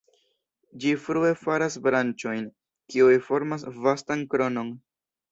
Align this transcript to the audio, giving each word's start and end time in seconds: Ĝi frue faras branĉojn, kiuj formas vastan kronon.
Ĝi 0.83 0.93
frue 1.01 1.33
faras 1.41 1.75
branĉojn, 1.87 2.47
kiuj 2.93 3.17
formas 3.27 3.67
vastan 3.83 4.25
kronon. 4.33 4.73